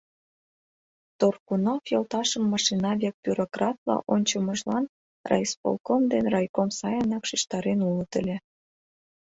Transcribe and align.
Торкунов 1.19 1.81
йолташым 1.93 2.43
машина 2.53 2.91
век 3.01 3.15
бюрократла 3.25 3.95
ончымыжлан 4.13 4.85
райисполком 5.29 6.01
ден 6.11 6.23
райком 6.33 6.69
сайынак 6.79 7.23
шижтарен 7.29 7.79
улыт 7.89 8.11
ыле. 8.21 8.37